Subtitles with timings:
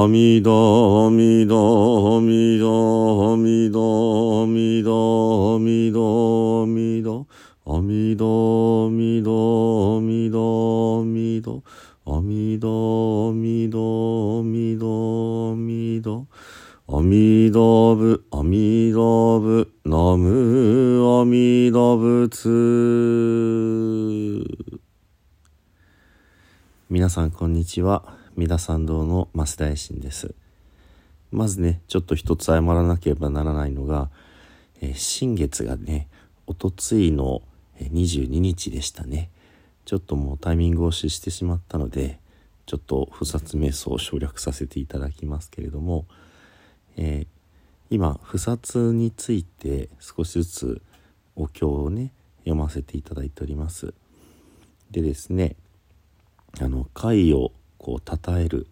[0.00, 7.26] 阿弥陀阿弥陀阿弥陀阿弥陀阿弥陀阿弥陀阿弥陀
[7.66, 11.62] 阿弥陀阿弥陀阿弥陀阿弥陀
[12.06, 16.26] 阿弥陀阿弥陀阿弥陀阿弥陀
[16.86, 22.48] 阿弥陀仏阿弥陀仏ナム阿弥陀仏
[26.88, 28.19] 皆さんこんにちは。
[28.36, 30.34] 三田参道の増田衛進です。
[31.30, 34.10] まずねちょっと一つ謝らなければならないのが、
[34.80, 36.08] えー、新月がね
[36.46, 37.42] おとついの
[37.78, 39.30] 22日でしたね。
[39.84, 42.20] ちょっともうタイミングを失してしまったので
[42.66, 46.06] ちょっと不殺瞑想を省略させていただきますけれども、
[46.96, 47.26] えー、
[47.90, 50.82] 今不殺について少しずつ
[51.34, 53.94] お経をね読ませていただいております。
[54.90, 55.56] でですね
[56.60, 58.66] あの貝をこう称える、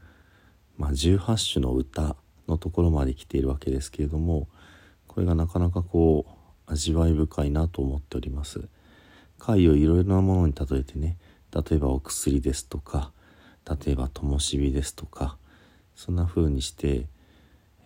[0.76, 2.14] まあ、18種の歌
[2.46, 4.48] のところまで来ているわけですけれども
[5.06, 8.68] これがなかなかこう味わい深いなと思っております。
[9.38, 11.16] 貝をいろいろなものに例えてね
[11.54, 13.12] 例えばお薬ですとか
[13.64, 15.38] 例えば灯火ですとか
[15.94, 17.06] そんな風にして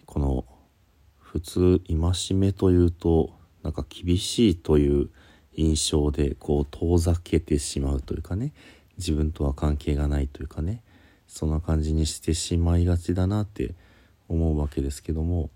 [0.07, 0.45] この
[1.19, 5.11] 普通戒めというとなんか厳しいという
[5.55, 8.53] 印象でこう遠ざけてしまうというかね
[8.97, 10.83] 自分とは関係がないというかね
[11.33, 13.75] そんな感じにしてしまいがちだなって
[14.29, 15.49] 思うわけですけども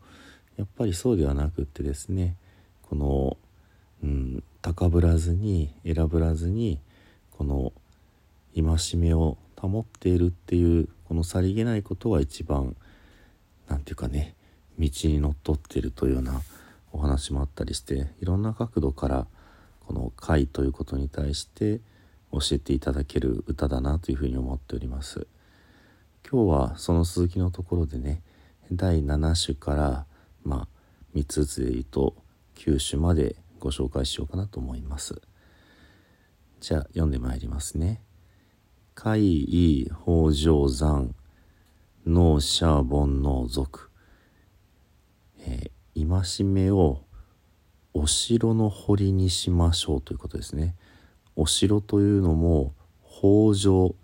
[0.56, 2.34] やっぱりそうではなくってですね
[2.88, 3.36] この、
[4.02, 6.80] うん、高ぶらずに選ぶらずに
[7.30, 7.74] この
[8.54, 12.74] 戒めを保っているっていうこのさりげないことが一番
[13.68, 14.34] 何て言うかね
[14.78, 16.40] 道にのっとってるというような
[16.90, 19.26] お話もあったりしていろんな角度から
[19.86, 21.80] この「会」ということに対して
[22.32, 25.26] 教えていただける歌だなというふうに思っております。
[26.28, 28.20] 今日はその続きのところでね
[28.72, 30.06] 第7種から
[30.42, 30.68] まあ
[31.14, 32.16] 3つずつと
[32.56, 35.22] 9種までご紹介しようかなと思います。
[36.60, 38.02] じゃあ読んでまいりますね
[38.96, 41.14] 「怪異北条山
[42.04, 43.90] 農者煩悩族」
[45.38, 47.04] えー、戒めを
[47.94, 50.74] お城の堀にしましょうということですね。
[51.36, 53.94] お城というのも北条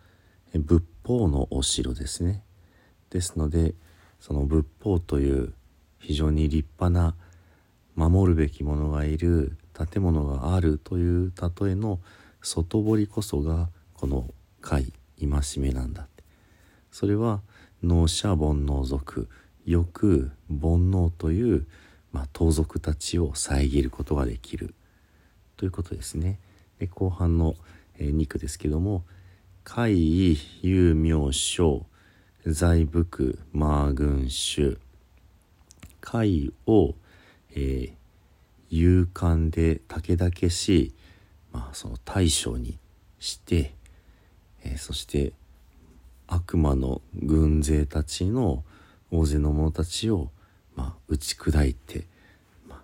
[0.54, 2.42] 仏法のお城ですね
[3.10, 3.74] ですので
[4.20, 5.52] その仏法という
[5.98, 7.14] 非常に立派な
[7.94, 12.00] 守るべきものがいる建物があるという例えの
[12.40, 16.24] 外堀こそがこの戒戒めなんだって
[16.90, 17.40] それは
[17.82, 19.28] 農者煩悩族
[19.64, 21.66] よく煩悩という、
[22.12, 24.74] まあ、盗賊たちを遮ることができる
[25.56, 26.40] ということですね。
[26.80, 27.54] で後半の、
[27.98, 29.04] えー、2句ですけども
[29.64, 29.92] 「怪
[30.32, 31.86] 異有名称
[32.44, 34.78] 財福マ群衆」
[36.00, 36.94] 怪を、
[37.50, 37.92] えー、
[38.70, 40.92] 勇敢で武々し、
[41.52, 42.78] まあ、その大将に
[43.20, 43.74] して、
[44.64, 45.32] えー、そして
[46.26, 48.64] 悪魔の軍勢たちの
[49.10, 50.30] 大勢の者たちを、
[50.74, 52.06] まあ、打ち砕いて、
[52.66, 52.82] まあ、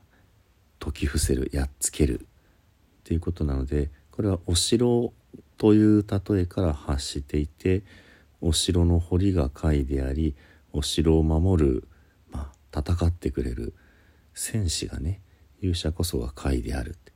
[0.79, 2.25] 解き伏せるやっつけるっ
[3.03, 5.13] ていうことなのでこれはお城
[5.57, 7.83] という例えから発していて
[8.41, 10.37] お城の堀が貝であり
[10.73, 11.89] お城を守る、
[12.31, 13.75] まあ、戦ってくれる
[14.35, 15.21] 戦士がね
[15.61, 17.13] 勇者こそが貝であるって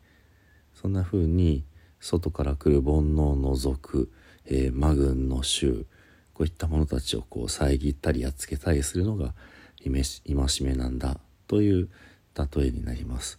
[0.75, 1.65] そんな風に
[2.01, 4.11] 外から来る煩悩を除く、
[4.47, 5.87] えー、魔軍の衆
[6.35, 9.35] こういった者たちをこう遮ったりやっつけたりするのが
[9.85, 10.03] 戒
[10.63, 11.89] めなんだという
[12.35, 13.39] 例えになります。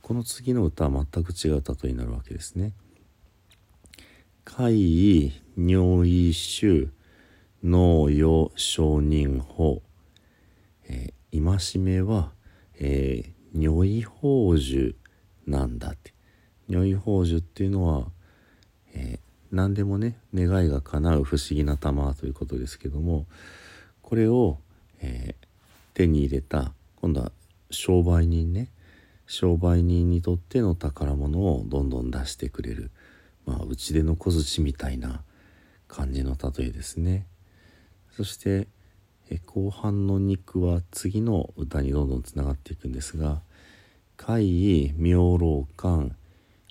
[0.00, 2.72] この次の歌は全く違う例えになるわけですね。
[4.44, 6.90] 怪異尿意臭
[7.64, 9.82] 農用承認法、
[10.86, 12.32] えー、戒めは、
[12.78, 14.94] えー、如意宝珠
[15.46, 16.12] なんだって。
[16.68, 18.06] 如意宝珠っていうのは、
[18.94, 23.26] えー、何でもね願いが叶う不思議な玉ということですけども
[24.02, 24.58] これを、
[25.00, 25.46] えー、
[25.94, 27.32] 手に入れた今度は
[27.70, 28.68] 商売人ね。
[29.26, 32.90] 商売人にとっての宝物をどんどん出してくれる。
[33.46, 35.22] まあうちでの小槌みたいな
[35.88, 37.26] 感じの例えですね。
[38.16, 38.68] そして
[39.30, 43.42] え後半の肉は次の歌にどんどんつながっていくんですが
[44.16, 46.12] 「怪異妙老館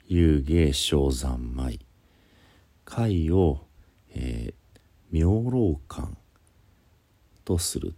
[0.07, 1.79] 遊芸小山舞」
[2.85, 3.65] 怪を、
[4.13, 4.79] えー、
[5.11, 6.15] 妙老館
[7.45, 7.93] とする。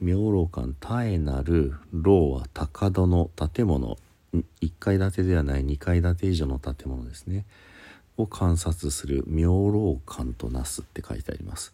[0.00, 3.98] 明老館絶えなる老は高戸の建物。
[4.32, 7.46] 1階建てではない2階建て以上の建物ですね。
[8.18, 11.72] を観察する明老館となすって書いてあります。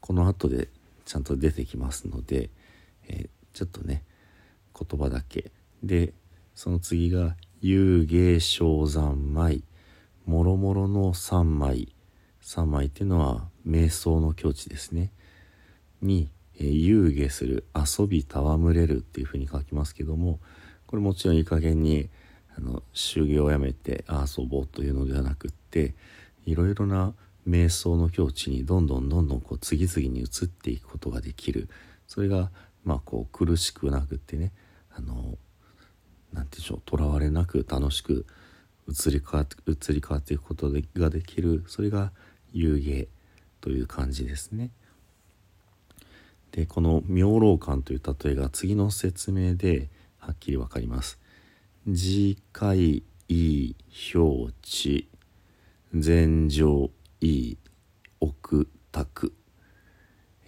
[0.00, 0.68] この後で
[1.04, 2.48] ちゃんと出てきますので、
[3.08, 4.02] えー、ちょっとね
[4.78, 5.50] 言葉だけ。
[5.82, 6.14] で
[6.54, 9.64] その次が遊芸正山枚
[10.26, 11.92] もろもろの3枚
[12.42, 15.10] 3枚っていうのは瞑想の境地ですね。
[16.00, 20.38] に、えー、遊芸する遊び戯れるっていうふうに書きますけども
[20.86, 22.10] これもちろんいい加減に
[22.56, 25.94] あの修行をやめて遊ぼうというのではなくって
[26.44, 27.14] いろいろな
[27.48, 31.68] 瞑想の境地にどんどんどんどんこう次々に移っていくことができる
[32.06, 32.50] それが
[32.84, 34.52] まあこう苦しくなくってね
[34.94, 35.38] あのなんて
[36.32, 38.26] 言うんでしょうとらわれなく楽しく
[38.88, 42.12] 移り変わって移り変わっていくことができるそれが
[42.52, 43.08] 遊芸
[43.60, 44.70] という感じですね。
[46.50, 49.88] でこの「妙老観」という例えが次の説明で
[50.18, 51.18] はっきり分かります。
[51.84, 53.74] 次回意
[54.14, 55.08] 表地
[55.92, 56.88] 前上
[57.20, 57.56] 意
[58.20, 59.32] 奥卓、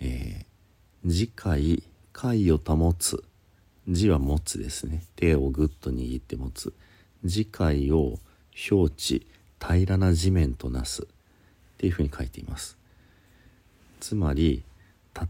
[0.01, 1.83] えー、次回
[2.13, 3.25] 回を保つ。
[3.89, 5.03] 字は持つですね。
[5.17, 6.73] 手をぐっと握って持つ。
[7.27, 8.21] 次回を
[8.71, 9.27] 表地
[9.61, 11.03] 平らな地面となす。
[11.03, 11.07] っ
[11.79, 12.79] ていうふうに書いています。
[13.99, 14.63] つまり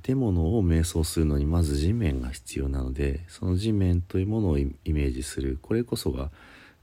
[0.02, 5.58] 建物を瞑想するのにまず地面が必要なのでその地面というものをイメージする。
[5.60, 6.30] これこそが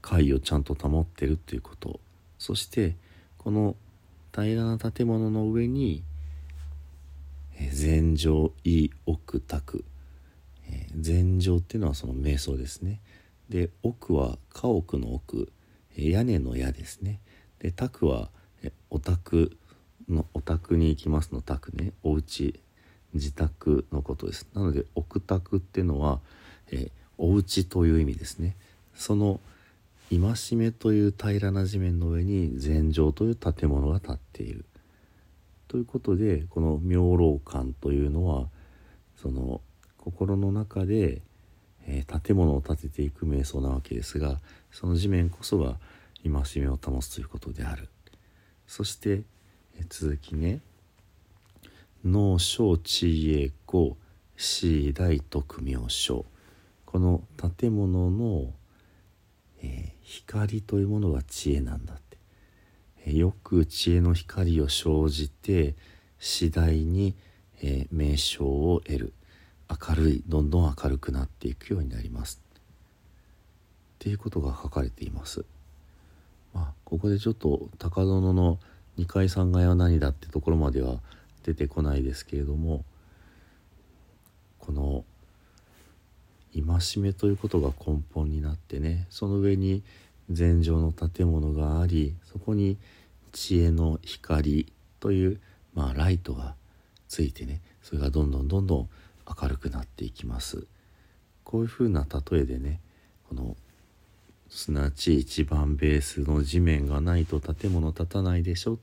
[0.00, 2.00] 階をちゃんと保ってるということ。
[2.38, 2.96] そして
[3.38, 3.76] この
[4.32, 6.02] 平らな建物の上に
[7.72, 9.84] 禅上意奥卓
[10.98, 13.00] 禅上っていうのはその瞑想ですね。
[13.48, 15.52] で奥は家屋の奥。
[15.94, 17.20] 屋根の屋ですね。
[17.58, 18.30] で卓は
[18.90, 19.56] お宅
[20.08, 21.92] のお宅に行きますの宅ね。
[22.02, 22.60] お家。
[23.14, 24.46] 自宅のことです。
[24.54, 26.20] なので奥宅っていうのは、
[26.70, 28.56] えー、お家という意味ですね。
[28.94, 29.40] その
[30.10, 34.64] 戒めという平らな地面の上に禅城という建物が建っている。
[35.68, 38.48] ということでこの妙老館というのは
[39.16, 39.62] その
[39.96, 41.22] 心の中で、
[41.86, 44.38] えー、建物を建てていく瞑想なわけですが
[44.70, 45.78] その地面こそが
[46.22, 47.88] 戒めを保つということである。
[48.66, 49.22] そして、
[49.78, 50.60] えー、続きね。
[52.04, 53.96] 脳小知恵子
[54.36, 56.24] 死大徳明書
[56.84, 57.22] この
[57.58, 58.52] 建物の、
[59.62, 62.18] えー、光というものが知恵なんだって、
[63.06, 65.74] えー、よく知恵の光を生じて
[66.18, 67.14] 次第に、
[67.62, 69.12] えー、名称を得る。
[69.88, 72.42] 明るいどんどん明るくなっていくようになります。
[72.52, 72.58] っ
[73.98, 75.44] ていうことが書かれています。
[76.52, 78.58] まあ、ここでちょっと高殿の
[78.98, 81.00] 2階3階は何だってところまでは
[81.42, 82.84] 出てこないですけれども
[84.58, 85.04] この
[86.54, 89.82] 戒めということが根本になってねその上に
[90.30, 92.78] 禅城の建物がありそこに
[93.32, 95.40] 知恵の光という、
[95.74, 96.54] まあ、ライトが
[97.08, 98.88] ついてねそれがどんどんどんどん
[99.42, 100.66] 明るくなっていきます。
[101.44, 102.80] こういうふうな例えでね
[103.28, 103.56] この
[104.48, 108.78] すなわち一番ベースの地面がないと建物建たないでしょ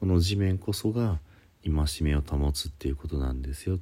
[0.00, 1.18] この地面こそが
[1.64, 3.78] 戒めを保つっていうことなんですよ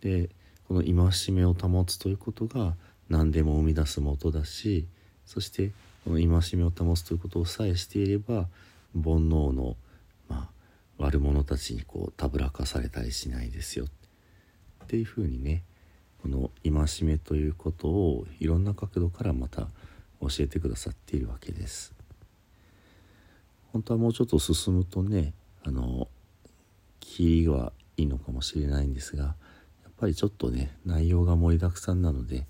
[0.00, 0.30] で
[0.68, 2.74] この戒めを保つということが
[3.08, 4.86] 何でも生み出すもとだし
[5.24, 5.70] そして
[6.04, 8.48] この戒めを保つということをさえしていれば
[8.94, 9.76] 煩悩の、
[10.28, 10.48] まあ、
[10.98, 15.62] 悪者たちにこうたぶらかされたりしないですよっていうふうにね
[16.22, 19.68] この戒めということをいろんな角度からまた
[20.20, 21.92] 教えてくださっているわけです。
[23.72, 25.34] 本当はもうちょっと進むとね
[25.64, 26.08] あの
[27.00, 29.34] キりはいいのかもしれないんですがや
[29.88, 32.46] っぱりちょっとね内容が盛りだくさんなので、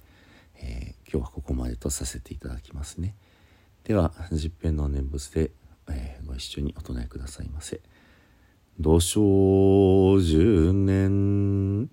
[0.56, 3.14] えー、今日はここまでとさせていただきますね。
[3.84, 5.52] では十編の念仏で、
[5.88, 7.80] えー、ご一緒にお唱えくださいませ
[8.80, 11.88] 「土生十年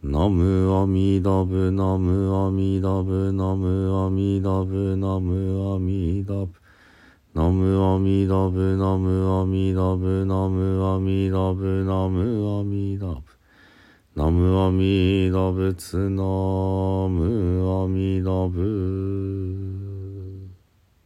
[0.00, 6.52] ナムアミダブナムアミダブナムアミダブナムアミダブ」
[7.38, 13.22] ナムアミダブナムアミダブナムアミダブナムアミダブ。
[14.16, 19.57] ナムアミダブツナムアミダブ。